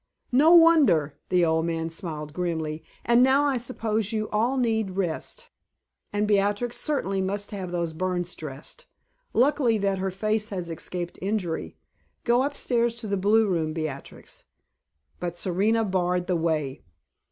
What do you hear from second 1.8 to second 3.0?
smiled grimly.